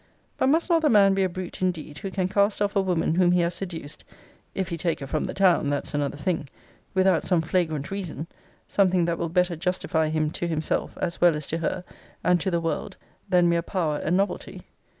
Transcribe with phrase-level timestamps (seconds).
[0.39, 3.13] But must not the man be a brute indeed, who can cast off a woman
[3.13, 4.03] whom he has seduced,
[4.55, 6.49] [if he take her from the town, that's another thing,]
[6.95, 8.25] without some flagrant reason;
[8.67, 11.83] something that will better justify him to himself, as well as to her,
[12.23, 12.97] and to the world,
[13.29, 14.63] than mere power and novelty?